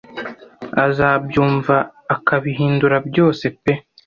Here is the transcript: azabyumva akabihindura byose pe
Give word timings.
azabyumva 0.85 1.75
akabihindura 2.15 2.97
byose 3.07 3.45
pe 3.61 3.73